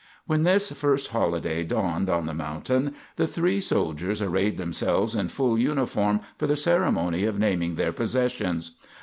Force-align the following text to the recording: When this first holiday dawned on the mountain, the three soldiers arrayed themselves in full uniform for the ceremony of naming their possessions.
When 0.25 0.41
this 0.41 0.71
first 0.71 1.09
holiday 1.09 1.63
dawned 1.63 2.09
on 2.09 2.25
the 2.25 2.33
mountain, 2.33 2.95
the 3.17 3.27
three 3.27 3.61
soldiers 3.61 4.19
arrayed 4.19 4.57
themselves 4.57 5.13
in 5.13 5.27
full 5.27 5.59
uniform 5.59 6.21
for 6.39 6.47
the 6.47 6.57
ceremony 6.57 7.23
of 7.25 7.37
naming 7.37 7.75
their 7.75 7.93
possessions. 7.93 8.77